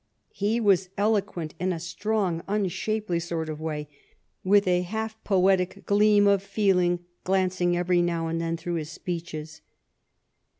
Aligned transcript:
He 0.33 0.59
was 0.59 0.89
eloquent 0.97 1.53
in 1.59 1.71
a 1.71 1.79
strong, 1.79 2.41
unshapely 2.47 3.19
sort 3.19 3.49
of 3.49 3.61
way, 3.61 3.87
with 4.43 4.67
a 4.67 4.81
half 4.81 5.23
poetic 5.23 5.85
gleam 5.85 6.25
of 6.25 6.41
feeling 6.41 7.05
glanc 7.23 7.61
ing 7.61 7.77
every 7.77 8.01
now 8.01 8.25
and 8.25 8.41
then 8.41 8.57
through 8.57 8.77
his 8.77 8.89
speeches. 8.89 9.61